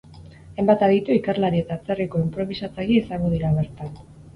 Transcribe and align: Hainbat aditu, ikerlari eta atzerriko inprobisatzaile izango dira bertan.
Hainbat 0.53 0.85
aditu, 0.87 1.13
ikerlari 1.21 1.63
eta 1.67 1.77
atzerriko 1.79 2.25
inprobisatzaile 2.25 3.01
izango 3.07 3.35
dira 3.41 3.59
bertan. 3.65 3.99